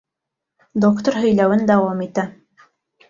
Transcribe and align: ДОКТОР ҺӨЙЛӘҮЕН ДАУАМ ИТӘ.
ДОКТОР 0.85 1.17
ҺӨЙЛӘҮЕН 1.25 1.61
ДАУАМ 1.73 1.99
ИТӘ. 2.07 2.25